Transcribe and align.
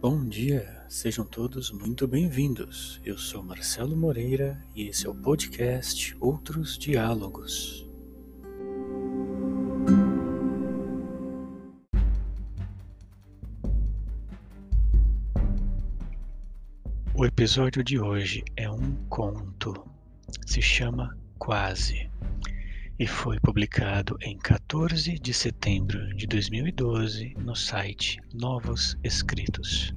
Bom 0.00 0.26
dia, 0.26 0.82
sejam 0.88 1.26
todos 1.26 1.70
muito 1.70 2.08
bem-vindos. 2.08 2.98
Eu 3.04 3.18
sou 3.18 3.42
Marcelo 3.42 3.94
Moreira 3.94 4.58
e 4.74 4.88
esse 4.88 5.06
é 5.06 5.10
o 5.10 5.14
podcast 5.14 6.16
Outros 6.18 6.78
Diálogos. 6.78 7.86
O 17.14 17.26
episódio 17.26 17.84
de 17.84 18.00
hoje 18.00 18.42
é 18.56 18.70
um 18.70 18.94
conto. 19.10 19.86
Se 20.46 20.62
chama 20.62 21.14
Quase 21.38 22.10
e 23.00 23.06
foi 23.06 23.40
publicado 23.40 24.18
em 24.20 24.36
14 24.36 25.18
de 25.18 25.32
setembro 25.32 26.14
de 26.14 26.26
2012 26.26 27.34
no 27.38 27.56
site 27.56 28.20
Novos 28.34 28.94
Escritos. 29.02 29.94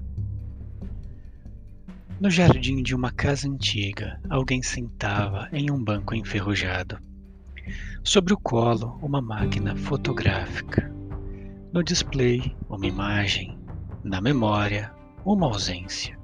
No 2.17 2.29
jardim 2.29 2.81
de 2.81 2.95
uma 2.95 3.11
casa 3.11 3.49
antiga, 3.49 4.21
alguém 4.29 4.63
sentava 4.63 5.49
em 5.51 5.69
um 5.69 5.83
banco 5.83 6.15
enferrujado. 6.15 6.97
Sobre 8.05 8.33
o 8.33 8.37
colo, 8.37 8.97
uma 9.01 9.21
máquina 9.21 9.75
fotográfica. 9.75 10.89
No 11.73 11.83
display, 11.83 12.55
uma 12.69 12.87
imagem. 12.87 13.59
Na 14.01 14.21
memória, 14.21 14.93
uma 15.25 15.47
ausência. 15.47 16.17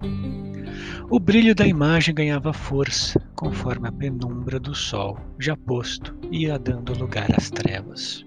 O 1.10 1.20
brilho 1.20 1.56
da 1.56 1.66
imagem 1.66 2.14
ganhava 2.14 2.54
força 2.54 3.20
conforme 3.36 3.88
a 3.88 3.92
penumbra 3.92 4.60
do 4.60 4.76
sol, 4.76 5.18
já 5.40 5.56
posto, 5.56 6.16
ia 6.32 6.60
dando 6.60 6.98
lugar 6.98 7.30
às 7.36 7.50
trevas. 7.50 8.26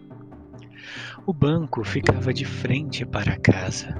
O 1.26 1.32
banco 1.32 1.84
ficava 1.84 2.32
de 2.32 2.44
frente 2.44 3.04
para 3.04 3.34
a 3.34 3.38
casa, 3.38 3.96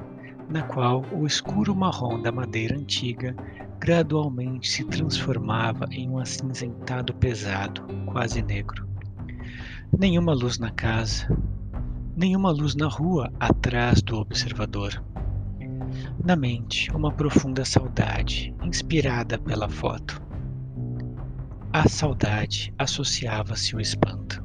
na 0.48 0.62
qual 0.62 1.04
o 1.12 1.26
escuro 1.26 1.74
marrom 1.74 2.20
da 2.20 2.32
madeira 2.32 2.76
antiga 2.76 3.36
gradualmente 3.78 4.68
se 4.68 4.84
transformava 4.84 5.86
em 5.90 6.08
um 6.08 6.18
acinzentado 6.18 7.14
pesado, 7.14 7.82
quase 8.06 8.42
negro. 8.42 8.88
Nenhuma 9.96 10.32
luz 10.32 10.58
na 10.58 10.70
casa, 10.70 11.28
nenhuma 12.16 12.50
luz 12.50 12.74
na 12.74 12.88
rua 12.88 13.32
atrás 13.38 14.00
do 14.02 14.16
observador. 14.16 15.02
Na 16.24 16.36
mente, 16.36 16.90
uma 16.94 17.12
profunda 17.12 17.64
saudade, 17.64 18.54
inspirada 18.62 19.38
pela 19.38 19.68
foto. 19.68 20.20
À 21.72 21.88
saudade 21.88 22.72
associava-se 22.78 23.74
o 23.74 23.80
espanto. 23.80 24.44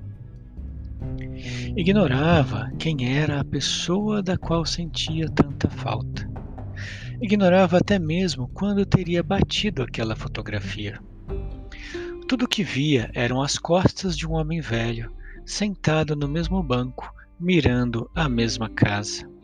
Ignorava 1.76 2.72
quem 2.80 3.18
era 3.18 3.40
a 3.40 3.46
pessoa 3.46 4.24
da 4.24 4.38
qual 4.38 4.66
sentia 4.66 5.30
tanta 5.30 5.70
falta. 5.70 6.28
Ignorava 7.22 7.78
até 7.78 8.00
mesmo 8.00 8.50
quando 8.54 8.86
teria 8.86 9.22
batido 9.22 9.84
aquela 9.84 10.16
fotografia. 10.16 11.00
Tudo 12.28 12.46
o 12.46 12.48
que 12.48 12.64
via 12.64 13.10
eram 13.14 13.42
as 13.42 13.58
costas 13.58 14.18
de 14.18 14.28
um 14.28 14.34
homem 14.34 14.60
velho, 14.60 15.12
sentado 15.46 16.16
no 16.16 16.28
mesmo 16.28 16.62
banco, 16.62 17.14
mirando 17.40 18.10
a 18.14 18.28
mesma 18.28 18.70
casa. 18.70 19.37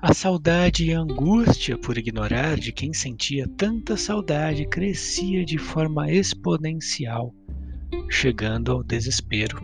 A 0.00 0.14
saudade 0.14 0.84
e 0.84 0.94
a 0.94 1.00
angústia 1.00 1.76
por 1.76 1.98
ignorar 1.98 2.56
de 2.56 2.72
quem 2.72 2.94
sentia 2.94 3.48
tanta 3.56 3.96
saudade 3.96 4.66
crescia 4.66 5.44
de 5.44 5.58
forma 5.58 6.10
exponencial, 6.10 7.34
chegando 8.08 8.72
ao 8.72 8.82
desespero. 8.84 9.60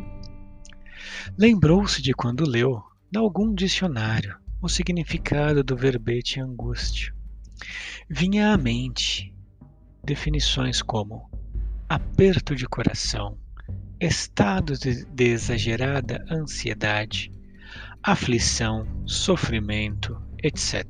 Lembrou-se 1.39 2.03
de 2.03 2.13
quando 2.13 2.49
leu, 2.49 2.83
em 3.15 3.19
algum 3.19 3.55
dicionário, 3.55 4.37
o 4.61 4.69
significado 4.69 5.63
do 5.63 5.77
verbete 5.77 6.41
angústia. 6.41 7.15
Vinha 8.09 8.53
à 8.53 8.57
mente 8.57 9.33
definições 10.03 10.83
como 10.83 11.31
aperto 11.89 12.55
de 12.55 12.67
coração, 12.67 13.39
estado 14.01 14.77
de, 14.77 15.05
de 15.07 15.25
exagerada 15.25 16.25
ansiedade, 16.31 17.31
aflição, 18.03 18.87
sofrimento, 19.07 20.21
etc. 20.43 20.85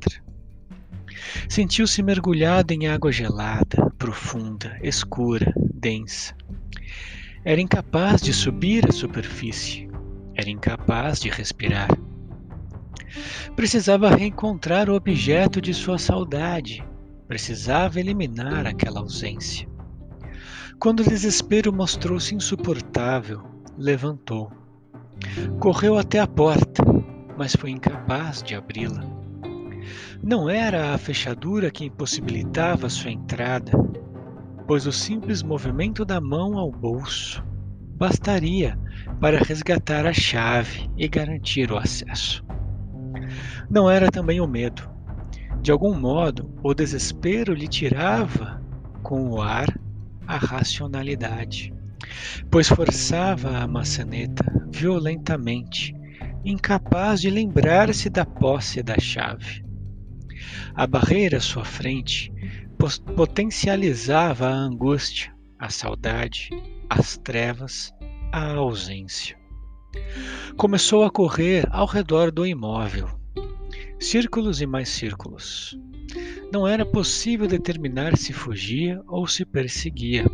Sentiu-se 1.48 2.02
mergulhado 2.02 2.72
em 2.72 2.88
água 2.88 3.12
gelada, 3.12 3.90
profunda, 3.98 4.78
escura, 4.82 5.52
densa. 5.74 6.34
Era 7.44 7.60
incapaz 7.60 8.20
de 8.22 8.32
subir 8.32 8.88
à 8.88 8.92
superfície. 8.92 9.88
Era 10.34 10.50
incapaz 10.50 11.20
de 11.20 11.28
respirar. 11.28 11.88
Precisava 13.54 14.14
reencontrar 14.14 14.90
o 14.90 14.94
objeto 14.94 15.60
de 15.60 15.72
sua 15.72 15.98
saudade. 15.98 16.84
Precisava 17.28 18.00
eliminar 18.00 18.66
aquela 18.66 19.00
ausência. 19.00 19.68
Quando 20.78 21.00
o 21.00 21.08
desespero 21.08 21.72
mostrou-se 21.72 22.34
insuportável, 22.34 23.42
levantou. 23.78 24.50
Correu 25.58 25.98
até 25.98 26.20
a 26.20 26.26
porta, 26.26 26.82
mas 27.36 27.54
foi 27.56 27.70
incapaz 27.70 28.42
de 28.42 28.54
abri-la. 28.54 29.04
Não 30.22 30.48
era 30.48 30.94
a 30.94 30.98
fechadura 30.98 31.70
que 31.70 31.84
impossibilitava 31.84 32.88
sua 32.88 33.10
entrada, 33.10 33.72
pois 34.66 34.86
o 34.86 34.92
simples 34.92 35.42
movimento 35.42 36.04
da 36.04 36.20
mão 36.20 36.56
ao 36.56 36.70
bolso 36.70 37.44
bastaria 37.96 38.78
para 39.20 39.38
resgatar 39.38 40.06
a 40.06 40.12
chave 40.12 40.90
e 40.96 41.06
garantir 41.06 41.70
o 41.70 41.76
acesso. 41.76 42.44
Não 43.70 43.90
era 43.90 44.10
também 44.10 44.40
o 44.40 44.46
medo. 44.46 44.88
De 45.60 45.70
algum 45.70 45.94
modo, 45.94 46.50
o 46.62 46.74
desespero 46.74 47.54
lhe 47.54 47.68
tirava, 47.68 48.62
com 49.02 49.30
o 49.30 49.40
ar, 49.40 49.68
a 50.26 50.36
racionalidade, 50.36 51.73
pois 52.50 52.68
forçava 52.68 53.58
a 53.58 53.66
maçaneta 53.66 54.44
violentamente 54.70 55.94
incapaz 56.44 57.20
de 57.20 57.30
lembrar-se 57.30 58.10
da 58.10 58.24
posse 58.24 58.82
da 58.82 58.98
chave. 58.98 59.64
A 60.74 60.86
barreira 60.86 61.38
à 61.38 61.40
sua 61.40 61.64
frente 61.64 62.32
potencializava 63.16 64.46
a 64.46 64.52
angústia, 64.52 65.32
a 65.58 65.70
saudade, 65.70 66.50
as 66.90 67.16
trevas, 67.16 67.92
a 68.30 68.52
ausência. 68.54 69.36
Começou 70.56 71.04
a 71.04 71.10
correr 71.10 71.66
ao 71.70 71.86
redor 71.86 72.30
do 72.30 72.46
imóvel. 72.46 73.08
Círculos 73.98 74.60
e 74.60 74.66
mais 74.66 74.88
círculos. 74.88 75.78
Não 76.52 76.66
era 76.68 76.84
possível 76.84 77.46
determinar 77.46 78.16
se 78.16 78.32
fugia 78.32 79.00
ou 79.06 79.26
se 79.26 79.44
perseguia. 79.44 80.24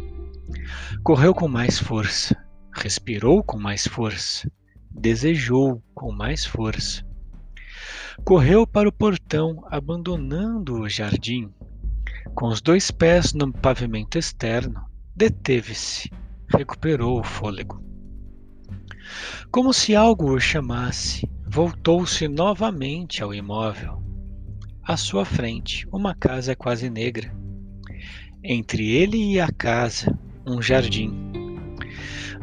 Correu 1.02 1.34
com 1.34 1.48
mais 1.48 1.78
força, 1.78 2.36
respirou 2.74 3.42
com 3.42 3.58
mais 3.58 3.86
força, 3.86 4.50
desejou 4.90 5.82
com 5.94 6.12
mais 6.12 6.44
força. 6.44 7.04
Correu 8.24 8.66
para 8.66 8.88
o 8.88 8.92
portão, 8.92 9.64
abandonando 9.70 10.80
o 10.80 10.88
jardim. 10.88 11.50
Com 12.34 12.48
os 12.48 12.60
dois 12.60 12.90
pés 12.90 13.32
no 13.32 13.52
pavimento 13.52 14.18
externo, 14.18 14.84
deteve-se, 15.16 16.10
recuperou 16.48 17.20
o 17.20 17.24
fôlego. 17.24 17.82
Como 19.50 19.72
se 19.72 19.96
algo 19.96 20.34
o 20.34 20.40
chamasse, 20.40 21.28
voltou-se 21.46 22.28
novamente 22.28 23.22
ao 23.22 23.34
imóvel. 23.34 24.02
À 24.82 24.96
sua 24.96 25.24
frente, 25.24 25.86
uma 25.92 26.14
casa 26.14 26.54
quase 26.54 26.88
negra. 26.88 27.34
Entre 28.42 28.88
ele 28.88 29.32
e 29.32 29.40
a 29.40 29.50
casa, 29.50 30.16
um 30.46 30.60
jardim. 30.60 31.12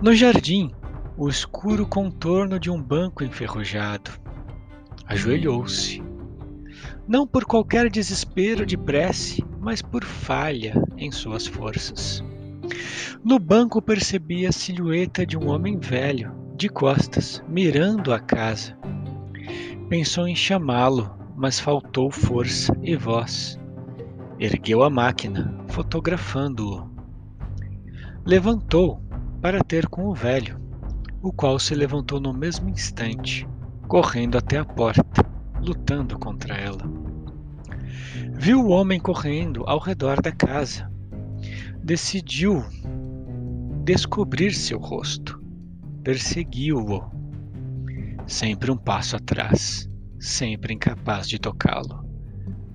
No 0.01 0.13
jardim, 0.13 0.71
o 1.17 1.27
escuro 1.27 1.85
contorno 1.87 2.59
de 2.59 2.69
um 2.69 2.81
banco 2.81 3.23
enferrujado. 3.23 4.11
Ajoelhou-se. 5.07 6.03
Não 7.07 7.25
por 7.25 7.45
qualquer 7.45 7.89
desespero 7.89 8.65
de 8.65 8.77
prece, 8.77 9.43
mas 9.59 9.81
por 9.81 10.03
falha 10.03 10.73
em 10.97 11.11
suas 11.11 11.47
forças. 11.47 12.23
No 13.23 13.39
banco 13.39 13.81
percebia 13.81 14.49
a 14.49 14.51
silhueta 14.51 15.25
de 15.25 15.37
um 15.37 15.49
homem 15.49 15.79
velho, 15.79 16.31
de 16.55 16.69
costas, 16.69 17.43
mirando 17.47 18.13
a 18.13 18.19
casa. 18.19 18.77
Pensou 19.89 20.27
em 20.27 20.35
chamá-lo, 20.35 21.17
mas 21.35 21.59
faltou 21.59 22.11
força 22.11 22.77
e 22.83 22.95
voz. 22.95 23.59
Ergueu 24.39 24.83
a 24.83 24.89
máquina, 24.89 25.55
fotografando-o. 25.69 26.96
Levantou 28.27 29.01
para 29.41 29.63
ter 29.63 29.87
com 29.87 30.03
o 30.07 30.13
velho 30.13 30.59
o 31.21 31.31
qual 31.31 31.57
se 31.57 31.73
levantou 31.73 32.19
no 32.19 32.33
mesmo 32.33 32.67
instante, 32.67 33.47
correndo 33.87 34.37
até 34.37 34.57
a 34.57 34.65
porta, 34.65 35.25
lutando 35.61 36.19
contra 36.19 36.57
ela. 36.57 36.81
Viu 38.33 38.59
o 38.59 38.67
homem 38.67 38.99
correndo 38.99 39.63
ao 39.65 39.79
redor 39.79 40.21
da 40.21 40.33
casa. 40.33 40.91
Decidiu 41.81 42.65
descobrir 43.85 44.51
seu 44.51 44.77
rosto. 44.77 45.41
Perseguiu-o. 46.03 47.09
Sempre 48.27 48.69
um 48.69 48.77
passo 48.77 49.15
atrás, 49.15 49.89
sempre 50.19 50.73
incapaz 50.73 51.29
de 51.29 51.39
tocá-lo. 51.39 52.05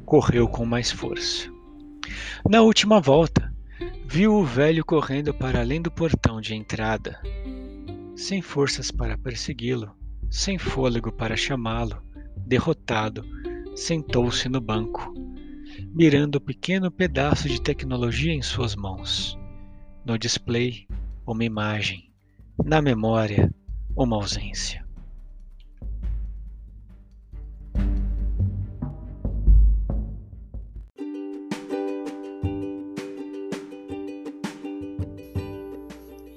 correu 0.07 0.49
com 0.49 0.65
mais 0.65 0.91
força. 0.91 1.51
Na 2.49 2.63
última 2.63 3.03
volta, 3.03 3.52
viu 4.13 4.35
o 4.35 4.45
velho 4.45 4.85
correndo 4.85 5.33
para 5.33 5.61
além 5.61 5.81
do 5.81 5.91
portão 5.91 6.39
de 6.39 6.55
entrada. 6.55 7.19
Sem 8.15 8.43
forças 8.43 8.91
para 8.91 9.17
persegui-lo, 9.17 9.91
sem 10.31 10.59
fôlego 10.59 11.11
para 11.11 11.35
chamá-lo, 11.35 11.97
derrotado, 12.37 13.25
sentou-se 13.75 14.51
no 14.51 14.61
banco, 14.61 15.15
mirando 15.95 16.35
o 16.35 16.41
pequeno 16.43 16.91
pedaço 16.91 17.49
de 17.49 17.59
tecnologia 17.59 18.35
em 18.35 18.43
suas 18.43 18.77
mãos. 18.77 19.39
No 20.05 20.19
display, 20.19 20.87
uma 21.27 21.43
imagem. 21.43 22.13
Na 22.63 22.83
memória, 22.83 23.51
uma 23.97 24.17
ausência. 24.17 24.82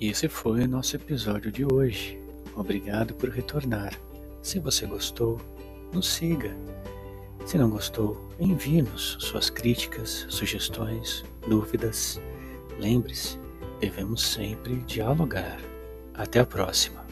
Esse 0.10 0.28
foi 0.28 0.62
o 0.62 0.68
nosso 0.68 0.96
episódio 0.96 1.52
de 1.52 1.66
hoje. 1.66 2.20
Obrigado 2.56 3.14
por 3.14 3.30
retornar. 3.30 4.00
Se 4.42 4.60
você 4.60 4.86
gostou, 4.86 5.40
nos 5.94 6.08
siga. 6.08 6.56
Se 7.46 7.58
não 7.58 7.70
gostou, 7.70 8.30
envie-nos 8.40 9.18
suas 9.20 9.50
críticas, 9.50 10.26
sugestões, 10.30 11.24
dúvidas. 11.48 12.20
Lembre-se, 12.80 13.40
devemos 13.80 14.22
sempre 14.22 14.78
dialogar. 14.78 15.60
Até 16.14 16.40
a 16.40 16.46
próxima. 16.46 17.05